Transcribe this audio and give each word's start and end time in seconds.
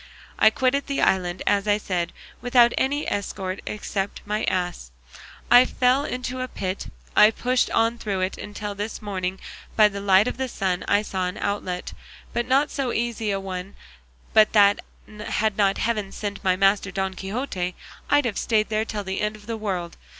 I 0.39 0.49
quitted 0.49 0.87
the 0.87 0.99
island, 0.99 1.43
as 1.45 1.67
I 1.67 1.77
said, 1.77 2.11
without 2.41 2.73
any 2.75 3.07
escort 3.07 3.61
except 3.67 4.25
my 4.25 4.45
ass; 4.45 4.89
I 5.51 5.63
fell 5.63 6.05
into 6.05 6.41
a 6.41 6.47
pit, 6.47 6.87
I 7.15 7.29
pushed 7.29 7.69
on 7.69 7.99
through 7.99 8.21
it, 8.21 8.35
until 8.35 8.73
this 8.73 8.99
morning 8.99 9.39
by 9.75 9.89
the 9.89 10.01
light 10.01 10.27
of 10.27 10.37
the 10.37 10.47
sun 10.47 10.83
I 10.87 11.03
saw 11.03 11.27
an 11.27 11.37
outlet, 11.37 11.93
but 12.33 12.47
not 12.47 12.71
so 12.71 12.91
easy 12.91 13.29
a 13.29 13.39
one 13.39 13.75
but 14.33 14.53
that, 14.53 14.79
had 15.27 15.55
not 15.55 15.77
heaven 15.77 16.11
sent 16.11 16.37
me 16.37 16.41
my 16.45 16.55
master 16.55 16.89
Don 16.89 17.13
Quixote, 17.13 17.75
I'd 18.09 18.25
have 18.25 18.39
stayed 18.39 18.69
there 18.69 18.85
till 18.85 19.03
the 19.03 19.21
end 19.21 19.35
of 19.35 19.45
the 19.45 19.55
world. 19.55 19.97